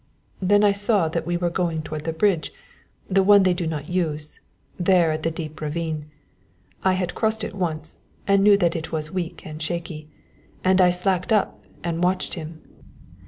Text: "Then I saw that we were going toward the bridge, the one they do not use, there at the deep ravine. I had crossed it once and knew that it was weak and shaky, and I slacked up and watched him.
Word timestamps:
"Then 0.41 0.63
I 0.63 0.71
saw 0.71 1.09
that 1.09 1.27
we 1.27 1.37
were 1.37 1.51
going 1.51 1.83
toward 1.83 2.05
the 2.05 2.11
bridge, 2.11 2.51
the 3.07 3.21
one 3.21 3.43
they 3.43 3.53
do 3.53 3.67
not 3.67 3.87
use, 3.87 4.39
there 4.79 5.11
at 5.11 5.21
the 5.21 5.29
deep 5.29 5.61
ravine. 5.61 6.09
I 6.83 6.93
had 6.93 7.13
crossed 7.13 7.43
it 7.43 7.53
once 7.53 7.99
and 8.25 8.41
knew 8.43 8.57
that 8.57 8.75
it 8.75 8.91
was 8.91 9.11
weak 9.11 9.45
and 9.45 9.61
shaky, 9.61 10.09
and 10.63 10.81
I 10.81 10.89
slacked 10.89 11.31
up 11.31 11.63
and 11.83 12.03
watched 12.03 12.33
him. 12.33 12.63